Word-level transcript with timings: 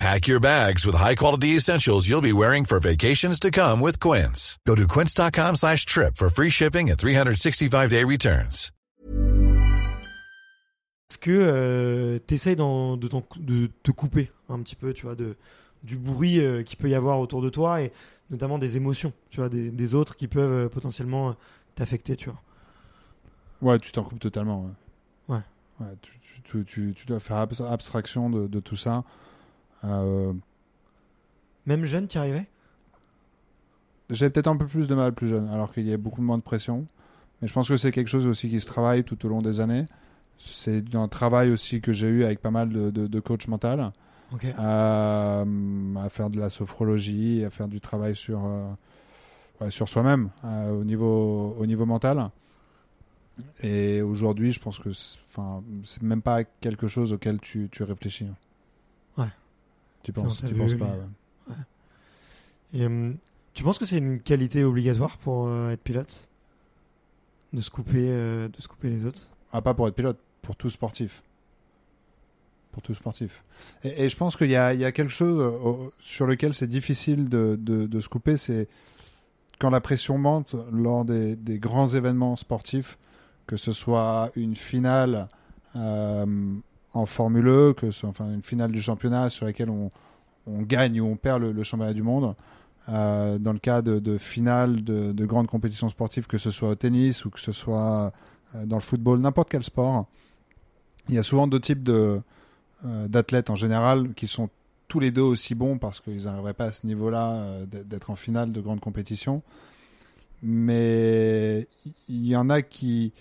Pack 0.00 0.26
your 0.26 0.40
bags 0.40 0.84
with 0.84 0.96
high-quality 0.96 1.56
essentials 1.56 2.08
you'll 2.08 2.20
be 2.20 2.32
wearing 2.32 2.64
for 2.64 2.80
vacations 2.80 3.38
to 3.40 3.50
come 3.50 3.80
with 3.80 4.00
Quince. 4.00 4.58
Go 4.66 4.74
to 4.74 4.86
quince.com 4.86 5.54
slash 5.56 5.86
trip 5.86 6.16
for 6.16 6.28
free 6.28 6.50
shipping 6.50 6.90
and 6.90 6.98
365-day 6.98 8.04
returns. 8.04 8.70
Est-ce 11.10 11.18
que 11.18 11.30
euh, 11.30 12.18
tu 12.26 12.34
essayes 12.34 12.56
de, 12.56 12.96
de, 12.96 13.70
te 13.82 13.90
couper 13.92 14.32
un 14.48 14.60
petit 14.62 14.74
peu, 14.74 14.92
tu 14.92 15.06
vois, 15.06 15.14
de, 15.14 15.36
du 15.84 15.96
bruit 15.96 16.40
euh, 16.40 16.62
qu'il 16.64 16.76
peut 16.76 16.88
y 16.88 16.94
avoir 16.94 17.20
autour 17.20 17.40
de 17.40 17.50
toi 17.50 17.82
et 17.82 17.92
notamment 18.30 18.58
des 18.58 18.76
émotions, 18.76 19.12
tu 19.30 19.36
vois, 19.36 19.48
des, 19.48 19.70
des 19.70 19.94
autres 19.94 20.16
qui 20.16 20.26
peuvent 20.26 20.64
euh, 20.64 20.68
potentiellement 20.68 21.36
t'affecter, 21.76 22.16
tu 22.16 22.30
vois? 22.30 22.40
Ouais, 23.62 23.78
tu 23.78 23.92
t'en 23.92 24.02
coupes 24.02 24.18
totalement. 24.18 24.70
Ouais. 25.28 25.38
ouais. 25.78 25.86
tu, 26.02 26.10
tu, 26.42 26.64
tu, 26.64 26.94
tu, 26.96 27.06
dois 27.06 27.20
faire 27.20 27.36
abstraction 27.36 28.28
de, 28.28 28.48
de 28.48 28.60
tout 28.60 28.76
ça. 28.76 29.04
Euh, 29.84 30.32
Même 31.66 31.84
jeune, 31.84 32.08
tu 32.08 32.16
y 32.16 32.18
arrivais? 32.18 32.46
J'avais 34.10 34.30
peut-être 34.30 34.48
un 34.48 34.56
peu 34.56 34.66
plus 34.66 34.88
de 34.88 34.94
mal 34.94 35.12
plus 35.12 35.28
jeune, 35.28 35.48
alors 35.48 35.72
qu'il 35.72 35.86
y 35.88 35.92
a 35.92 35.96
beaucoup 35.96 36.22
moins 36.22 36.38
de 36.38 36.42
pression. 36.42 36.86
Mais 37.40 37.48
je 37.48 37.52
pense 37.52 37.68
que 37.68 37.76
c'est 37.76 37.90
quelque 37.90 38.08
chose 38.08 38.26
aussi 38.26 38.48
qui 38.48 38.60
se 38.60 38.66
travaille 38.66 39.04
tout 39.04 39.24
au 39.24 39.28
long 39.28 39.42
des 39.42 39.60
années. 39.60 39.86
C'est 40.38 40.94
un 40.94 41.08
travail 41.08 41.50
aussi 41.50 41.80
que 41.80 41.92
j'ai 41.92 42.08
eu 42.08 42.24
avec 42.24 42.40
pas 42.40 42.50
mal 42.50 42.68
de, 42.68 42.90
de, 42.90 43.20
coach 43.20 43.46
mental. 43.48 43.92
À, 44.58 45.44
faire 46.10 46.28
de 46.28 46.38
la 46.38 46.50
sophrologie, 46.50 47.44
à 47.44 47.50
faire 47.50 47.68
du 47.68 47.80
travail 47.80 48.16
sur, 48.16 48.44
euh, 48.44 49.70
sur 49.70 49.88
soi-même 49.88 50.30
euh, 50.44 50.72
au, 50.72 50.84
niveau, 50.84 51.54
au 51.58 51.66
niveau 51.66 51.86
mental. 51.86 52.30
Et 53.62 54.02
aujourd'hui, 54.02 54.52
je 54.52 54.60
pense 54.60 54.78
que 54.78 54.90
c'est 54.92 56.02
même 56.02 56.22
pas 56.22 56.44
quelque 56.44 56.88
chose 56.88 57.12
auquel 57.12 57.38
tu, 57.40 57.68
tu 57.70 57.82
réfléchis. 57.84 58.26
Tu 60.04 60.12
penses, 60.12 60.44
tu 60.46 60.54
penses 60.54 60.74
pas. 60.74 60.96
Et, 62.74 62.86
hum, 62.86 63.16
tu 63.54 63.62
penses 63.62 63.78
que 63.78 63.86
c'est 63.86 63.98
une 63.98 64.20
qualité 64.20 64.62
obligatoire 64.62 65.16
pour 65.18 65.48
euh, 65.48 65.70
être 65.70 65.82
pilote? 65.82 66.28
De 67.52 67.60
se 67.60 67.70
couper, 67.70 68.06
euh, 68.08 68.48
de 68.48 68.60
se 68.60 68.68
couper 68.68 68.90
les 68.90 69.06
autres? 69.06 69.30
Ah, 69.50 69.62
pas 69.62 69.74
pour 69.74 69.88
être 69.88 69.94
pilote, 69.94 70.18
pour 70.42 70.56
tout 70.56 70.68
sportif. 70.68 71.22
Pour 72.72 72.82
tout 72.82 72.94
sportif. 72.94 73.42
Et, 73.82 74.08
je 74.08 74.16
pense 74.16 74.36
qu'il 74.36 74.48
y, 74.48 74.54
y 74.54 74.56
a, 74.56 74.92
quelque 74.92 75.12
chose 75.12 75.40
euh, 75.40 75.88
sur 76.00 76.26
lequel 76.26 76.52
c'est 76.52 76.66
difficile 76.66 77.28
de, 77.28 77.56
de, 77.56 77.86
de, 77.86 78.00
se 78.00 78.08
couper, 78.08 78.36
c'est 78.36 78.68
quand 79.60 79.70
la 79.70 79.80
pression 79.80 80.18
monte 80.18 80.54
lors 80.70 81.04
des, 81.04 81.36
des, 81.36 81.58
grands 81.58 81.88
événements 81.88 82.36
sportifs, 82.36 82.98
que 83.46 83.56
ce 83.56 83.72
soit 83.72 84.30
une 84.34 84.56
finale 84.56 85.28
en 86.94 87.06
Formule 87.06 87.48
E, 87.48 87.74
que 87.76 87.90
ce, 87.90 88.06
enfin 88.06 88.32
une 88.32 88.42
finale 88.42 88.72
du 88.72 88.80
championnat 88.80 89.28
sur 89.28 89.46
laquelle 89.46 89.68
on, 89.68 89.90
on 90.46 90.62
gagne 90.62 91.00
ou 91.00 91.06
on 91.06 91.16
perd 91.16 91.42
le, 91.42 91.62
championnat 91.62 91.92
du 91.92 92.02
monde. 92.02 92.34
Euh, 92.88 93.38
dans 93.38 93.52
le 93.52 93.58
cas 93.58 93.80
de, 93.82 93.98
de 93.98 94.18
finales 94.18 94.84
de, 94.84 95.12
de, 95.12 95.26
grandes 95.26 95.46
compétitions 95.46 95.88
sportives, 95.88 96.26
que 96.26 96.38
ce 96.38 96.50
soit 96.50 96.68
au 96.68 96.74
tennis 96.74 97.24
ou 97.24 97.30
que 97.30 97.40
ce 97.40 97.52
soit 97.52 98.12
euh, 98.54 98.66
dans 98.66 98.76
le 98.76 98.82
football, 98.82 99.20
n'importe 99.20 99.48
quel 99.48 99.64
sport, 99.64 100.06
il 101.08 101.14
y 101.14 101.18
a 101.18 101.22
souvent 101.22 101.46
deux 101.46 101.60
types 101.60 101.82
de 101.82 102.20
euh, 102.84 103.08
d'athlètes 103.08 103.48
en 103.48 103.56
général 103.56 104.12
qui 104.14 104.26
sont 104.26 104.50
tous 104.86 105.00
les 105.00 105.10
deux 105.10 105.22
aussi 105.22 105.54
bons 105.54 105.78
parce 105.78 106.00
qu'ils 106.00 106.24
n'arriveraient 106.24 106.52
pas 106.52 106.66
à 106.66 106.72
ce 106.72 106.86
niveau-là 106.86 107.64
d'être 107.66 108.10
en 108.10 108.16
finale 108.16 108.52
de 108.52 108.60
grandes 108.60 108.80
compétitions. 108.80 109.42
Mais 110.42 111.66
il 112.10 112.26
y 112.26 112.36
en 112.36 112.50
a 112.50 112.60
qui 112.60 113.14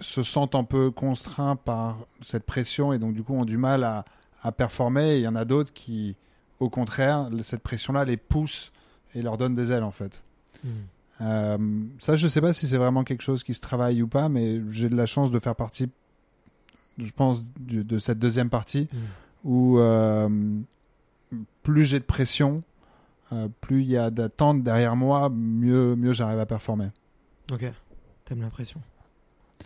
se 0.00 0.22
sentent 0.22 0.54
un 0.54 0.64
peu 0.64 0.90
contraints 0.90 1.56
par 1.56 1.98
cette 2.20 2.44
pression 2.44 2.92
et 2.92 2.98
donc 2.98 3.14
du 3.14 3.22
coup 3.22 3.34
ont 3.34 3.44
du 3.44 3.56
mal 3.56 3.84
à, 3.84 4.04
à 4.42 4.52
performer. 4.52 5.16
Il 5.16 5.22
y 5.22 5.28
en 5.28 5.34
a 5.34 5.44
d'autres 5.44 5.72
qui, 5.72 6.16
au 6.60 6.70
contraire, 6.70 7.28
cette 7.42 7.62
pression-là 7.62 8.04
les 8.04 8.16
pousse 8.16 8.72
et 9.14 9.22
leur 9.22 9.36
donne 9.36 9.54
des 9.54 9.72
ailes 9.72 9.82
en 9.82 9.90
fait. 9.90 10.22
Hmm. 10.64 10.68
Euh, 11.20 11.58
ça, 11.98 12.16
je 12.16 12.28
sais 12.28 12.40
pas 12.40 12.52
si 12.52 12.68
c'est 12.68 12.76
vraiment 12.76 13.04
quelque 13.04 13.22
chose 13.22 13.42
qui 13.42 13.54
se 13.54 13.60
travaille 13.60 14.02
ou 14.02 14.08
pas, 14.08 14.28
mais 14.28 14.60
j'ai 14.70 14.88
de 14.88 14.96
la 14.96 15.06
chance 15.06 15.30
de 15.30 15.38
faire 15.38 15.56
partie, 15.56 15.88
je 16.98 17.10
pense, 17.10 17.44
de 17.56 17.98
cette 17.98 18.18
deuxième 18.18 18.50
partie 18.50 18.88
hmm. 18.92 19.48
où 19.48 19.78
euh, 19.78 20.28
plus 21.62 21.84
j'ai 21.84 21.98
de 21.98 22.04
pression, 22.04 22.62
euh, 23.32 23.48
plus 23.60 23.82
il 23.82 23.88
y 23.88 23.96
a 23.96 24.10
d'attente 24.10 24.62
derrière 24.62 24.96
moi, 24.96 25.28
mieux, 25.28 25.96
mieux 25.96 26.12
j'arrive 26.12 26.38
à 26.38 26.46
performer. 26.46 26.88
Ok, 27.52 27.64
t'aimes 28.24 28.42
la 28.42 28.50
pression 28.50 28.80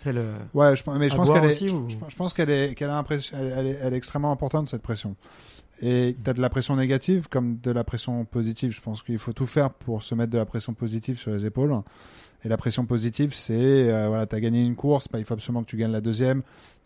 le... 0.06 0.32
Ouais, 0.54 0.74
je, 0.74 0.82
mais 0.90 1.08
je 1.08 1.16
pense 1.16 1.30
qu'elle 1.30 1.44
est, 1.44 1.68
je, 1.68 2.16
pense 2.16 2.32
qu'elle 2.32 2.50
est, 2.50 2.74
qu'elle 2.74 2.90
a 2.90 3.04
elle, 3.10 3.66
est, 3.66 3.78
elle 3.82 3.94
est 3.94 3.96
extrêmement 3.96 4.32
importante 4.32 4.68
cette 4.68 4.82
pression. 4.82 5.16
Et 5.80 6.16
tu 6.22 6.30
as 6.30 6.32
de 6.32 6.40
la 6.40 6.50
pression 6.50 6.76
négative 6.76 7.28
comme 7.28 7.58
de 7.58 7.70
la 7.70 7.84
pression 7.84 8.24
positive. 8.24 8.72
Je 8.72 8.80
pense 8.80 9.02
qu'il 9.02 9.18
faut 9.18 9.32
tout 9.32 9.46
faire 9.46 9.70
pour 9.70 10.02
se 10.02 10.14
mettre 10.14 10.32
de 10.32 10.38
la 10.38 10.44
pression 10.44 10.74
positive 10.74 11.18
sur 11.18 11.32
les 11.32 11.46
épaules. 11.46 11.74
Et 12.44 12.48
la 12.48 12.56
pression 12.56 12.84
positive, 12.84 13.34
c'est 13.34 13.90
euh, 13.90 14.08
voilà, 14.08 14.26
tu 14.26 14.34
as 14.34 14.40
gagné 14.40 14.62
une 14.62 14.74
course, 14.74 15.08
bah, 15.08 15.18
il 15.18 15.24
faut 15.24 15.34
absolument 15.34 15.62
que 15.62 15.70
tu 15.70 15.76
gagnes 15.76 15.92
la 15.92 16.00
deuxième. 16.00 16.42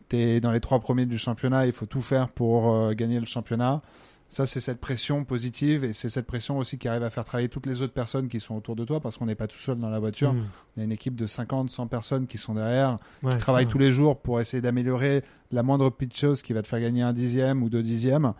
Tu 0.08 0.16
es 0.16 0.40
dans 0.40 0.52
les 0.52 0.60
trois 0.60 0.78
premiers 0.80 1.06
du 1.06 1.18
championnat, 1.18 1.66
il 1.66 1.72
faut 1.72 1.86
tout 1.86 2.02
faire 2.02 2.28
pour 2.28 2.72
euh, 2.74 2.92
gagner 2.92 3.18
le 3.18 3.26
championnat. 3.26 3.82
Ça, 4.28 4.44
c'est 4.44 4.60
cette 4.60 4.80
pression 4.80 5.24
positive 5.24 5.84
et 5.84 5.92
c'est 5.92 6.08
cette 6.08 6.26
pression 6.26 6.58
aussi 6.58 6.78
qui 6.78 6.88
arrive 6.88 7.04
à 7.04 7.10
faire 7.10 7.24
travailler 7.24 7.48
toutes 7.48 7.66
les 7.66 7.80
autres 7.80 7.92
personnes 7.92 8.28
qui 8.28 8.40
sont 8.40 8.56
autour 8.56 8.74
de 8.74 8.84
toi 8.84 8.98
parce 9.00 9.16
qu'on 9.16 9.26
n'est 9.26 9.36
pas 9.36 9.46
tout 9.46 9.58
seul 9.58 9.78
dans 9.78 9.88
la 9.88 10.00
voiture. 10.00 10.32
Mm. 10.32 10.46
On 10.76 10.80
a 10.80 10.84
une 10.84 10.92
équipe 10.92 11.14
de 11.14 11.26
50, 11.26 11.70
100 11.70 11.86
personnes 11.86 12.26
qui 12.26 12.36
sont 12.36 12.54
derrière, 12.54 12.98
qui 13.22 13.36
travaillent 13.38 13.68
tous 13.68 13.78
les 13.78 13.92
jours 13.92 14.18
pour 14.18 14.40
essayer 14.40 14.60
d'améliorer 14.60 15.22
la 15.52 15.62
moindre 15.62 15.90
petite 15.90 16.16
chose 16.16 16.42
qui 16.42 16.52
va 16.52 16.62
te 16.62 16.68
faire 16.68 16.80
gagner 16.80 17.02
un 17.02 17.12
dixième 17.12 17.62
ou 17.62 17.70
deux 17.70 17.84
dixièmes. 17.84 18.32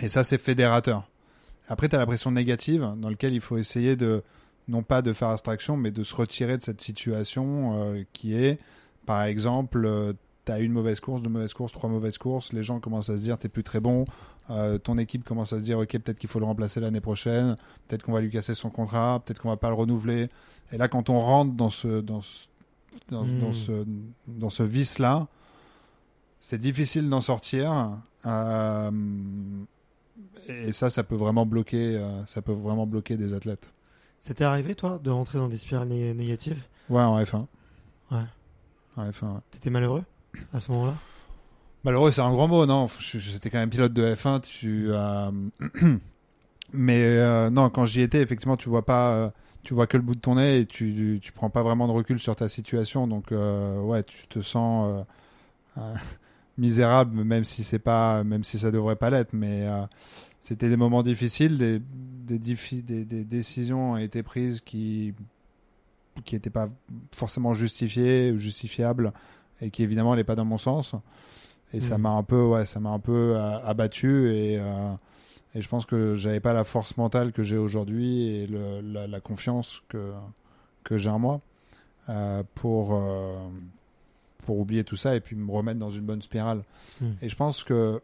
Et 0.00 0.08
ça, 0.08 0.24
c'est 0.24 0.38
fédérateur. 0.38 1.06
Après, 1.68 1.88
tu 1.88 1.94
as 1.94 1.98
la 1.98 2.06
pression 2.06 2.30
négative 2.30 2.88
dans 2.96 3.10
laquelle 3.10 3.34
il 3.34 3.40
faut 3.40 3.58
essayer 3.58 3.94
de, 3.94 4.22
non 4.68 4.82
pas 4.82 5.02
de 5.02 5.12
faire 5.12 5.28
abstraction, 5.28 5.76
mais 5.76 5.90
de 5.90 6.02
se 6.02 6.14
retirer 6.14 6.56
de 6.56 6.62
cette 6.62 6.80
situation 6.80 7.74
euh, 7.74 8.02
qui 8.12 8.34
est, 8.34 8.58
par 9.06 9.22
exemple, 9.22 9.84
euh, 9.86 10.12
tu 10.44 10.52
as 10.52 10.58
une 10.58 10.72
mauvaise 10.72 11.00
course, 11.00 11.22
deux 11.22 11.30
mauvaises 11.30 11.54
courses, 11.54 11.72
trois 11.72 11.88
mauvaises 11.88 12.18
courses, 12.18 12.52
les 12.52 12.64
gens 12.64 12.80
commencent 12.80 13.10
à 13.10 13.16
se 13.16 13.22
dire 13.22 13.38
t'es 13.38 13.48
plus 13.48 13.62
très 13.62 13.80
bon, 13.80 14.04
euh, 14.50 14.78
ton 14.78 14.98
équipe 14.98 15.24
commence 15.24 15.52
à 15.52 15.58
se 15.58 15.64
dire 15.64 15.78
ok 15.78 15.90
peut-être 15.92 16.18
qu'il 16.18 16.28
faut 16.28 16.40
le 16.40 16.46
remplacer 16.46 16.80
l'année 16.80 17.00
prochaine, 17.00 17.56
peut-être 17.88 18.04
qu'on 18.04 18.12
va 18.12 18.20
lui 18.20 18.30
casser 18.30 18.54
son 18.54 18.70
contrat, 18.70 19.22
peut-être 19.24 19.40
qu'on 19.40 19.50
va 19.50 19.56
pas 19.56 19.68
le 19.68 19.74
renouveler. 19.74 20.28
Et 20.72 20.78
là 20.78 20.88
quand 20.88 21.10
on 21.10 21.20
rentre 21.20 21.52
dans 21.54 21.70
ce 21.70 22.00
dans 22.00 22.22
ce, 22.22 22.46
dans, 23.10 23.24
hmm. 23.24 23.52
ce, 23.52 23.86
dans 24.26 24.50
ce 24.50 24.62
vice 24.62 24.98
là, 24.98 25.28
c'est 26.40 26.58
difficile 26.58 27.08
d'en 27.08 27.20
sortir. 27.20 27.98
Euh, 28.26 28.90
et 30.48 30.72
ça, 30.72 30.90
ça 30.90 31.04
peut 31.04 31.14
vraiment 31.14 31.46
bloquer, 31.46 31.96
euh, 31.96 32.26
ça 32.26 32.42
peut 32.42 32.52
vraiment 32.52 32.86
bloquer 32.86 33.16
des 33.16 33.34
athlètes. 33.34 33.70
C'était 34.18 34.44
arrivé 34.44 34.74
toi 34.74 35.00
de 35.02 35.10
rentrer 35.10 35.38
dans 35.38 35.48
des 35.48 35.56
spirales 35.56 35.88
négatives? 35.88 36.62
Ouais, 36.88 37.02
en 37.02 37.18
F1. 37.20 37.46
Ouais. 38.10 38.18
En 38.96 39.10
F1. 39.10 39.34
Ouais. 39.34 39.40
T'étais 39.50 39.70
malheureux? 39.70 40.04
À 40.52 40.60
ce 40.60 40.70
moment-là? 40.72 40.94
Malheureux, 41.84 42.12
c'est 42.12 42.20
un 42.20 42.30
grand 42.30 42.46
mot, 42.46 42.64
non? 42.64 42.86
J'étais 43.00 43.50
quand 43.50 43.58
même 43.58 43.70
pilote 43.70 43.92
de 43.92 44.14
F1. 44.14 44.40
Tu, 44.40 44.86
euh, 44.90 45.30
mais 46.72 47.02
euh, 47.02 47.50
non, 47.50 47.70
quand 47.70 47.86
j'y 47.86 48.02
étais, 48.02 48.22
effectivement, 48.22 48.56
tu 48.56 48.68
vois 48.68 48.84
pas, 48.84 49.14
euh, 49.14 49.30
tu 49.64 49.74
vois 49.74 49.88
que 49.88 49.96
le 49.96 50.02
bout 50.04 50.14
de 50.14 50.20
ton 50.20 50.36
nez 50.36 50.60
et 50.60 50.66
tu, 50.66 51.18
tu 51.20 51.32
prends 51.32 51.50
pas 51.50 51.62
vraiment 51.64 51.88
de 51.88 51.92
recul 51.92 52.20
sur 52.20 52.36
ta 52.36 52.48
situation. 52.48 53.08
Donc, 53.08 53.32
ouais, 53.32 54.04
tu 54.04 54.28
te 54.28 54.40
sens 54.40 55.04
misérable, 56.58 57.24
même 57.24 57.44
si 57.44 57.64
c'est 57.64 57.80
pas, 57.80 58.22
même 58.22 58.44
si 58.44 58.58
ça 58.58 58.70
devrait 58.70 58.96
pas 58.96 59.10
l'être. 59.10 59.32
Mais 59.32 59.66
c'était 60.40 60.68
des 60.68 60.76
moments 60.76 61.02
difficiles, 61.02 61.58
des, 61.58 61.80
décisions 63.24 63.92
ont 63.92 63.96
été 63.96 64.22
prises 64.22 64.60
qui 64.60 65.14
qui 66.26 66.34
n'étaient 66.34 66.50
pas 66.50 66.68
forcément 67.12 67.54
justifiées 67.54 68.30
ou 68.32 68.38
justifiables 68.38 69.14
et 69.62 69.70
qui 69.70 69.82
évidemment 69.82 70.14
n'est 70.16 70.24
pas 70.24 70.34
dans 70.34 70.44
mon 70.44 70.58
sens. 70.58 70.94
Et 71.72 71.80
ça 71.80 71.96
mm. 71.96 72.02
m'a 72.02 72.10
un 72.10 72.22
peu, 72.22 72.42
ouais, 72.44 72.66
ça 72.66 72.80
m'a 72.80 72.90
un 72.90 72.98
peu 72.98 73.36
euh, 73.36 73.58
abattu 73.64 74.30
et, 74.30 74.58
euh, 74.58 74.92
et 75.54 75.62
je 75.62 75.68
pense 75.68 75.86
que 75.86 76.16
j'avais 76.16 76.40
pas 76.40 76.52
la 76.52 76.64
force 76.64 76.96
mentale 76.96 77.32
que 77.32 77.42
j'ai 77.42 77.56
aujourd'hui 77.56 78.28
et 78.28 78.46
le, 78.46 79.06
la, 79.06 79.20
confiance 79.20 79.82
que 79.88 80.12
que 80.82 80.98
j'ai 80.98 81.10
en 81.10 81.18
moi 81.18 81.40
euh, 82.08 82.42
pour 82.54 83.00
pour 84.44 84.58
oublier 84.58 84.82
tout 84.82 84.96
ça 84.96 85.14
et 85.14 85.20
puis 85.20 85.36
me 85.36 85.50
remettre 85.50 85.78
dans 85.78 85.90
une 85.90 86.04
bonne 86.04 86.22
spirale. 86.22 86.62
Mm. 87.00 87.06
Et 87.22 87.28
je 87.28 87.36
pense 87.36 87.64
que 87.64 88.02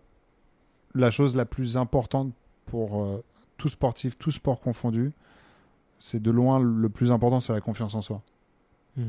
la 0.95 1.11
chose 1.11 1.37
la 1.37 1.45
plus 1.45 1.77
importante 1.77 2.33
pour 2.67 3.23
tout 3.57 3.69
sportif, 3.69 4.17
tout 4.19 4.31
sport 4.31 4.61
confondu, 4.61 5.13
c'est 6.01 6.23
de 6.23 6.31
loin 6.31 6.61
le 6.61 6.89
plus 6.89 7.11
important, 7.11 7.41
c'est 7.41 7.53
la 7.53 7.61
confiance 7.61 7.95
en 7.95 8.03
soi. 8.03 8.23
Mm. 8.97 9.03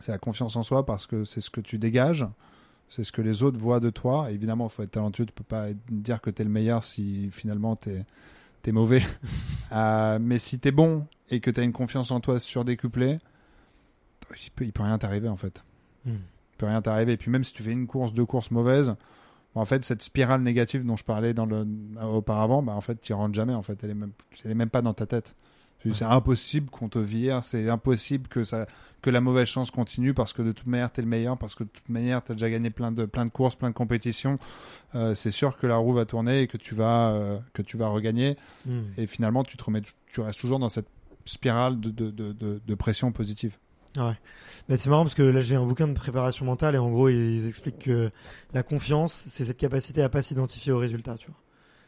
C'est 0.00 0.12
la 0.12 0.18
confiance 0.18 0.56
en 0.56 0.62
soi 0.62 0.84
parce 0.84 1.06
que 1.06 1.24
c'est 1.24 1.40
ce 1.40 1.50
que 1.50 1.60
tu 1.60 1.78
dégages, 1.78 2.26
c'est 2.88 3.04
ce 3.04 3.12
que 3.12 3.22
les 3.22 3.42
autres 3.42 3.58
voient 3.58 3.80
de 3.80 3.90
toi. 3.90 4.30
Évidemment, 4.30 4.66
il 4.66 4.70
faut 4.70 4.82
être 4.82 4.92
talentueux, 4.92 5.26
tu 5.26 5.32
peux 5.32 5.44
pas 5.44 5.68
dire 5.90 6.20
que 6.20 6.30
tu 6.30 6.42
es 6.42 6.44
le 6.44 6.50
meilleur 6.50 6.84
si 6.84 7.30
finalement 7.30 7.76
tu 7.76 7.90
es, 7.90 8.72
mauvais. 8.72 9.02
Euh, 9.72 10.20
mais 10.20 10.38
si 10.38 10.60
tu 10.60 10.68
es 10.68 10.70
bon 10.70 11.08
et 11.28 11.40
que 11.40 11.50
tu 11.50 11.58
as 11.58 11.64
une 11.64 11.72
confiance 11.72 12.12
en 12.12 12.20
toi 12.20 12.38
surdécuplée, 12.38 13.18
il 14.30 14.50
peut, 14.52 14.64
il 14.64 14.72
peut 14.72 14.84
rien 14.84 14.96
t'arriver 14.96 15.28
en 15.28 15.36
fait. 15.36 15.64
Hmm. 16.04 16.12
Il 16.12 16.56
peut 16.56 16.66
rien 16.66 16.80
t'arriver. 16.80 17.14
Et 17.14 17.16
puis 17.16 17.32
même 17.32 17.42
si 17.42 17.52
tu 17.52 17.64
fais 17.64 17.72
une 17.72 17.88
course, 17.88 18.14
deux 18.14 18.24
courses 18.24 18.52
mauvaises, 18.52 18.94
en 19.56 19.64
fait, 19.64 19.84
cette 19.84 20.02
spirale 20.02 20.42
négative 20.42 20.84
dont 20.84 20.96
je 20.96 21.04
parlais 21.04 21.32
dans 21.32 21.46
le, 21.46 21.66
auparavant, 22.02 22.62
bah, 22.62 22.74
en 22.74 22.82
fait, 22.82 23.00
tu 23.00 23.14
rentres 23.14 23.34
jamais. 23.34 23.54
En 23.54 23.62
fait, 23.62 23.82
elle 23.82 23.90
est 23.90 23.94
même, 23.94 24.12
elle 24.44 24.50
est 24.50 24.54
même 24.54 24.68
pas 24.68 24.82
dans 24.82 24.92
ta 24.92 25.06
tête. 25.06 25.34
C'est 25.94 26.04
impossible 26.04 26.70
qu'on 26.70 26.88
te 26.88 26.98
vire, 26.98 27.42
c'est 27.42 27.68
impossible 27.68 28.28
que 28.28 28.44
ça, 28.44 28.66
que 29.02 29.10
la 29.10 29.20
mauvaise 29.20 29.46
chance 29.46 29.70
continue 29.70 30.14
parce 30.14 30.32
que 30.32 30.42
de 30.42 30.52
toute 30.52 30.66
manière 30.66 30.92
tu 30.92 31.00
es 31.00 31.02
le 31.02 31.08
meilleur, 31.08 31.38
parce 31.38 31.54
que 31.54 31.64
de 31.64 31.68
toute 31.68 31.88
manière 31.88 32.24
tu 32.24 32.32
as 32.32 32.34
déjà 32.34 32.50
gagné 32.50 32.70
plein 32.70 32.92
de, 32.92 33.04
plein 33.04 33.24
de 33.24 33.30
courses, 33.30 33.54
plein 33.54 33.70
de 33.70 33.74
compétitions. 33.74 34.38
Euh, 34.94 35.14
c'est 35.14 35.30
sûr 35.30 35.56
que 35.56 35.66
la 35.66 35.76
roue 35.76 35.92
va 35.92 36.04
tourner 36.04 36.42
et 36.42 36.46
que 36.46 36.56
tu 36.56 36.74
vas, 36.74 37.10
euh, 37.10 37.38
que 37.52 37.62
tu 37.62 37.76
vas 37.76 37.88
regagner. 37.88 38.36
Hmm. 38.66 38.82
Et 38.96 39.06
finalement, 39.06 39.44
tu 39.44 39.56
te 39.56 39.64
remets, 39.64 39.82
tu 40.06 40.20
restes 40.20 40.40
toujours 40.40 40.58
dans 40.58 40.68
cette 40.68 40.88
spirale 41.24 41.80
de, 41.80 41.90
de, 41.90 42.10
de, 42.10 42.60
de 42.64 42.74
pression 42.74 43.12
positive. 43.12 43.56
Ouais. 43.96 44.18
Mais 44.68 44.76
c'est 44.76 44.90
marrant 44.90 45.04
parce 45.04 45.14
que 45.14 45.22
là 45.22 45.40
j'ai 45.40 45.56
un 45.56 45.64
bouquin 45.64 45.88
de 45.88 45.94
préparation 45.94 46.44
mentale 46.44 46.74
et 46.74 46.78
en 46.78 46.90
gros 46.90 47.08
ils 47.08 47.46
expliquent 47.46 47.78
que 47.78 48.10
la 48.52 48.62
confiance 48.62 49.24
c'est 49.28 49.44
cette 49.44 49.56
capacité 49.56 50.02
à 50.02 50.08
pas 50.08 50.22
s'identifier 50.22 50.72
au 50.72 50.78
résultat, 50.78 51.16
tu 51.16 51.28
vois. 51.28 51.36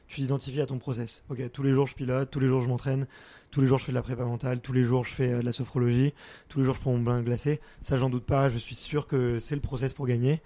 Tu 0.09 0.17
t'identifies 0.23 0.61
à 0.61 0.67
ton 0.67 0.79
process. 0.79 1.23
Ok, 1.29 1.43
tous 1.53 1.63
les 1.63 1.73
jours 1.73 1.87
je 1.87 1.95
pilote, 1.95 2.31
tous 2.31 2.41
les 2.41 2.49
jours 2.49 2.61
je 2.61 2.69
m'entraîne, 2.69 3.07
tous 3.51 3.61
les 3.61 3.67
jours 3.67 3.79
je 3.79 3.85
fais 3.85 3.93
de 3.93 3.97
la 3.97 4.03
prépa 4.03 4.25
mentale, 4.25 4.61
tous 4.61 4.73
les 4.73 4.85
jours 4.85 5.05
je 5.05 5.13
fais 5.13 5.33
euh, 5.33 5.41
de 5.41 5.45
la 5.45 5.53
sophrologie, 5.53 6.15
tous 6.49 6.59
les 6.59 6.65
jours 6.65 6.75
je 6.75 6.81
prends 6.81 6.93
mon 6.93 7.03
bain 7.03 7.23
glacé. 7.23 7.61
Ça 7.83 7.97
j'en 7.97 8.11
doute 8.11 8.25
pas, 8.25 8.49
je 8.49 8.59
suis 8.59 8.75
sûr 8.75 9.07
que 9.07 9.39
c'est 9.39 9.55
le 9.55 9.61
process 9.61 9.93
pour 9.93 10.07
gagner. 10.07 10.43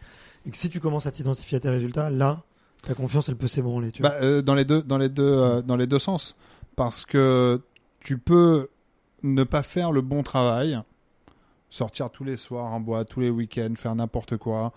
Et 0.47 0.51
que 0.51 0.57
si 0.57 0.69
tu 0.69 0.81
commences 0.81 1.07
à 1.07 1.13
t'identifier 1.13 1.57
à 1.57 1.61
tes 1.61 1.71
résultats, 1.71 2.11
là 2.11 2.43
ta 2.83 2.95
confiance 2.95 3.29
elle 3.29 3.37
peut 3.37 3.49
s'ébranler. 3.49 3.93
Bah, 4.01 4.15
euh, 4.21 4.43
dans 4.43 4.55
les 4.55 4.65
deux, 4.65 4.83
dans 4.83 4.99
les 4.99 5.09
deux, 5.09 5.23
euh, 5.23 5.63
dans 5.63 5.77
les 5.77 5.87
deux 5.87 6.01
sens, 6.01 6.37
parce 6.75 7.05
que 7.05 7.61
tu 8.01 8.19
peux 8.19 8.69
ne 9.23 9.45
pas 9.45 9.63
faire 9.63 9.93
le 9.93 10.01
bon 10.01 10.23
travail 10.25 10.83
sortir 11.73 12.11
tous 12.11 12.25
les 12.25 12.37
soirs 12.37 12.71
en 12.73 12.81
bois, 12.81 13.05
tous 13.05 13.21
les 13.21 13.31
week-ends, 13.31 13.73
faire 13.77 13.95
n'importe 13.95 14.37
quoi, 14.37 14.73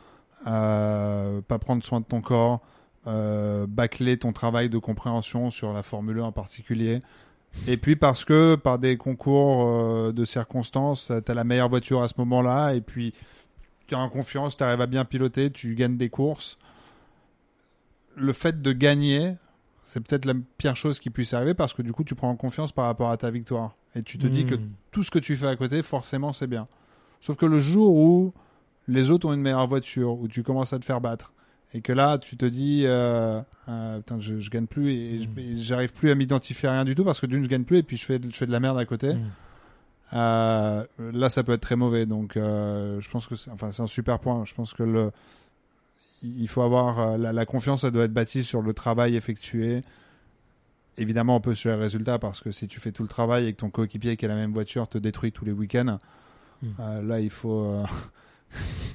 euh, 0.47 1.41
pas 1.41 1.59
prendre 1.59 1.83
soin 1.83 1.99
de 1.99 2.05
ton 2.05 2.21
corps, 2.21 2.61
euh, 3.07 3.67
bâcler 3.67 4.17
ton 4.17 4.33
travail 4.33 4.69
de 4.69 4.77
compréhension 4.77 5.51
sur 5.51 5.73
la 5.73 5.83
Formule 5.83 6.19
1 6.19 6.23
en 6.23 6.31
particulier. 6.31 7.01
Et 7.67 7.77
puis 7.77 7.95
parce 7.95 8.25
que 8.25 8.55
par 8.55 8.79
des 8.79 8.97
concours 8.97 9.67
euh, 9.67 10.11
de 10.11 10.25
circonstances, 10.25 11.11
tu 11.25 11.31
as 11.31 11.35
la 11.35 11.43
meilleure 11.43 11.69
voiture 11.69 12.01
à 12.01 12.07
ce 12.07 12.15
moment-là, 12.17 12.73
et 12.73 12.81
puis 12.81 13.13
tu 13.87 13.95
as 13.95 13.99
en 13.99 14.09
confiance, 14.09 14.57
tu 14.57 14.63
arrives 14.63 14.81
à 14.81 14.87
bien 14.87 15.05
piloter, 15.05 15.51
tu 15.51 15.75
gagnes 15.75 15.97
des 15.97 16.09
courses. 16.09 16.57
Le 18.15 18.33
fait 18.33 18.61
de 18.61 18.71
gagner, 18.71 19.35
c'est 19.83 19.99
peut-être 19.99 20.25
la 20.25 20.33
pire 20.57 20.75
chose 20.75 20.99
qui 20.99 21.09
puisse 21.09 21.33
arriver 21.33 21.53
parce 21.53 21.73
que 21.73 21.81
du 21.81 21.93
coup 21.93 22.03
tu 22.03 22.15
prends 22.15 22.29
en 22.29 22.35
confiance 22.35 22.71
par 22.71 22.85
rapport 22.85 23.09
à 23.09 23.17
ta 23.17 23.31
victoire. 23.31 23.75
Et 23.95 24.03
tu 24.03 24.17
te 24.17 24.27
dis 24.27 24.45
que 24.45 24.55
hmm. 24.55 24.69
tout 24.91 25.03
ce 25.03 25.11
que 25.11 25.19
tu 25.19 25.37
fais 25.37 25.47
à 25.47 25.55
côté, 25.55 25.81
forcément, 25.81 26.33
c'est 26.33 26.47
bien. 26.47 26.67
Sauf 27.21 27.37
que 27.37 27.45
le 27.45 27.59
jour 27.59 27.95
où 27.95 28.33
les 28.87 29.09
autres 29.09 29.27
ont 29.27 29.33
une 29.33 29.41
meilleure 29.41 29.67
voiture, 29.67 30.19
où 30.19 30.27
tu 30.27 30.43
commences 30.43 30.73
à 30.73 30.79
te 30.79 30.85
faire 30.85 31.01
battre, 31.01 31.33
et 31.73 31.81
que 31.81 31.91
là, 31.91 32.17
tu 32.17 32.37
te 32.37 32.45
dis, 32.45 32.83
euh, 32.85 33.41
euh, 33.67 33.99
je, 34.19 34.39
je 34.39 34.49
gagne 34.49 34.67
plus 34.67 34.91
et, 34.91 35.27
mm. 35.27 35.57
j'arrive 35.57 35.93
plus 35.93 36.09
à 36.09 36.15
m'identifier 36.15 36.69
à 36.69 36.73
rien 36.73 36.85
du 36.85 36.95
tout 36.95 37.03
parce 37.03 37.19
que 37.19 37.25
d'une, 37.25 37.43
je 37.43 37.49
gagne 37.49 37.63
plus 37.63 37.79
et 37.79 37.83
puis 37.83 37.97
je 37.97 38.05
fais, 38.05 38.19
je 38.23 38.35
fais 38.35 38.45
de 38.45 38.51
la 38.51 38.59
merde 38.59 38.77
à 38.77 38.85
côté. 38.85 39.13
Mm. 39.13 39.31
Euh, 40.13 40.85
là, 41.11 41.29
ça 41.29 41.43
peut 41.43 41.53
être 41.53 41.61
très 41.61 41.75
mauvais. 41.75 42.05
Donc, 42.05 42.33
je 42.35 43.09
pense 43.09 43.27
que 43.27 43.35
c'est, 43.35 43.49
enfin, 43.51 43.71
c'est 43.71 43.81
un 43.81 43.87
super 43.87 44.19
point. 44.19 44.45
Je 44.45 44.53
pense 44.53 44.73
que 44.73 44.83
le, 44.83 45.11
il 46.23 46.47
faut 46.47 46.61
avoir 46.61 47.17
la, 47.17 47.33
la, 47.33 47.45
confiance, 47.45 47.81
ça 47.81 47.91
doit 47.91 48.05
être 48.05 48.13
bâtie 48.13 48.43
sur 48.43 48.61
le 48.61 48.73
travail 48.73 49.15
effectué. 49.15 49.81
Évidemment, 50.97 51.35
on 51.35 51.41
peut 51.41 51.55
sur 51.55 51.71
les 51.71 51.77
résultats 51.77 52.19
parce 52.19 52.39
que 52.39 52.51
si 52.51 52.67
tu 52.67 52.79
fais 52.79 52.91
tout 52.91 53.03
le 53.03 53.09
travail 53.09 53.47
et 53.47 53.53
que 53.53 53.57
ton 53.57 53.69
coéquipier 53.69 54.15
qui 54.15 54.25
a 54.25 54.27
la 54.29 54.35
même 54.35 54.53
voiture 54.53 54.87
te 54.87 54.97
détruit 54.97 55.31
tous 55.31 55.43
les 55.43 55.51
week-ends. 55.51 55.97
Euh, 56.79 57.01
là, 57.01 57.19
il 57.19 57.29
faut, 57.29 57.83